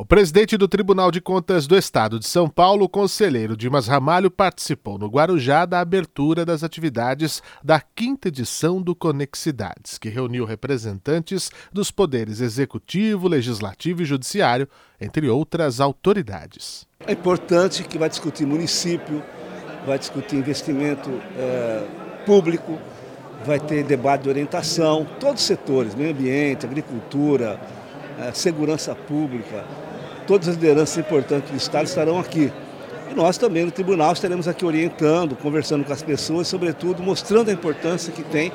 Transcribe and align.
O 0.00 0.04
presidente 0.06 0.56
do 0.56 0.66
Tribunal 0.66 1.10
de 1.10 1.20
Contas 1.20 1.66
do 1.66 1.76
Estado 1.76 2.18
de 2.18 2.26
São 2.26 2.48
Paulo, 2.48 2.88
conselheiro 2.88 3.54
Dimas 3.54 3.86
Ramalho, 3.86 4.30
participou 4.30 4.96
no 4.96 5.08
Guarujá 5.08 5.66
da 5.66 5.78
abertura 5.78 6.42
das 6.42 6.64
atividades 6.64 7.42
da 7.62 7.82
quinta 7.82 8.28
edição 8.28 8.80
do 8.80 8.94
Conexidades, 8.94 9.98
que 9.98 10.08
reuniu 10.08 10.46
representantes 10.46 11.50
dos 11.70 11.90
poderes 11.90 12.40
executivo, 12.40 13.28
legislativo 13.28 14.00
e 14.00 14.06
judiciário, 14.06 14.66
entre 14.98 15.28
outras 15.28 15.80
autoridades. 15.80 16.86
É 17.06 17.12
importante 17.12 17.84
que 17.84 17.98
vai 17.98 18.08
discutir 18.08 18.46
município, 18.46 19.22
vai 19.86 19.98
discutir 19.98 20.36
investimento 20.36 21.10
é, 21.36 21.86
público, 22.24 22.78
vai 23.44 23.60
ter 23.60 23.84
debate 23.84 24.22
de 24.22 24.30
orientação, 24.30 25.06
todos 25.20 25.42
os 25.42 25.46
setores, 25.46 25.94
meio 25.94 26.12
ambiente, 26.12 26.64
agricultura, 26.64 27.60
é, 28.20 28.32
segurança 28.32 28.94
pública, 28.94 29.64
todas 30.26 30.48
as 30.48 30.54
lideranças 30.56 30.98
importantes 30.98 31.50
do 31.50 31.56
Estado 31.56 31.86
estarão 31.86 32.18
aqui. 32.18 32.52
E 33.10 33.14
nós 33.14 33.38
também 33.38 33.64
no 33.64 33.70
tribunal 33.70 34.12
estaremos 34.12 34.46
aqui 34.46 34.64
orientando, 34.64 35.34
conversando 35.34 35.84
com 35.84 35.92
as 35.92 36.02
pessoas, 36.02 36.46
sobretudo 36.46 37.02
mostrando 37.02 37.50
a 37.50 37.52
importância 37.52 38.12
que 38.12 38.22
tem 38.22 38.52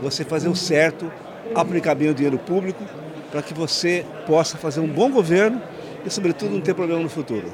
você 0.00 0.24
fazer 0.24 0.48
o 0.48 0.56
certo, 0.56 1.10
aplicar 1.54 1.94
bem 1.94 2.08
o 2.08 2.14
dinheiro 2.14 2.38
público, 2.38 2.82
para 3.30 3.42
que 3.42 3.54
você 3.54 4.04
possa 4.26 4.58
fazer 4.58 4.80
um 4.80 4.88
bom 4.88 5.10
governo 5.10 5.62
e, 6.04 6.10
sobretudo, 6.10 6.52
não 6.52 6.60
ter 6.60 6.74
problema 6.74 7.02
no 7.02 7.08
futuro. 7.08 7.50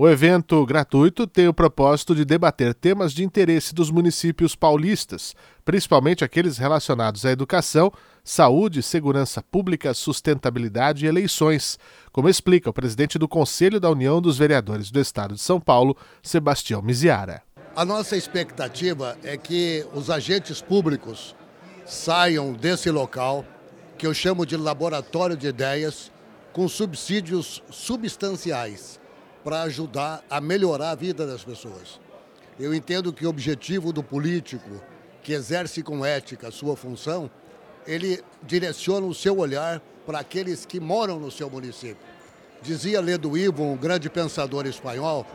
O 0.00 0.08
evento 0.08 0.64
gratuito 0.64 1.26
tem 1.26 1.48
o 1.48 1.52
propósito 1.52 2.14
de 2.14 2.24
debater 2.24 2.72
temas 2.72 3.12
de 3.12 3.24
interesse 3.24 3.74
dos 3.74 3.90
municípios 3.90 4.54
paulistas, 4.54 5.34
principalmente 5.64 6.22
aqueles 6.22 6.56
relacionados 6.56 7.26
à 7.26 7.32
educação, 7.32 7.92
saúde, 8.22 8.80
segurança 8.80 9.42
pública, 9.42 9.92
sustentabilidade 9.92 11.04
e 11.04 11.08
eleições, 11.08 11.80
como 12.12 12.28
explica 12.28 12.70
o 12.70 12.72
presidente 12.72 13.18
do 13.18 13.26
Conselho 13.26 13.80
da 13.80 13.90
União 13.90 14.20
dos 14.20 14.38
Vereadores 14.38 14.92
do 14.92 15.00
Estado 15.00 15.34
de 15.34 15.40
São 15.40 15.60
Paulo, 15.60 15.96
Sebastião 16.22 16.80
Miziara. 16.80 17.42
A 17.74 17.84
nossa 17.84 18.16
expectativa 18.16 19.18
é 19.24 19.36
que 19.36 19.84
os 19.92 20.10
agentes 20.10 20.62
públicos 20.62 21.34
saiam 21.84 22.52
desse 22.52 22.88
local, 22.88 23.44
que 23.96 24.06
eu 24.06 24.14
chamo 24.14 24.46
de 24.46 24.56
laboratório 24.56 25.36
de 25.36 25.48
ideias, 25.48 26.12
com 26.52 26.68
subsídios 26.68 27.62
substanciais 27.70 29.00
para 29.44 29.62
ajudar 29.62 30.22
a 30.28 30.40
melhorar 30.40 30.90
a 30.90 30.94
vida 30.94 31.26
das 31.26 31.44
pessoas. 31.44 32.00
Eu 32.58 32.74
entendo 32.74 33.12
que 33.12 33.24
o 33.24 33.30
objetivo 33.30 33.92
do 33.92 34.02
político 34.02 34.82
que 35.22 35.32
exerce 35.32 35.82
com 35.82 36.04
ética 36.04 36.48
a 36.48 36.52
sua 36.52 36.76
função, 36.76 37.30
ele 37.86 38.22
direciona 38.42 39.06
o 39.06 39.14
seu 39.14 39.38
olhar 39.38 39.80
para 40.06 40.18
aqueles 40.20 40.66
que 40.66 40.80
moram 40.80 41.20
no 41.20 41.30
seu 41.30 41.48
município. 41.50 41.98
Dizia 42.62 43.00
Ledo 43.00 43.36
Ivo, 43.36 43.62
um 43.62 43.76
grande 43.76 44.10
pensador 44.10 44.66
espanhol, 44.66 45.26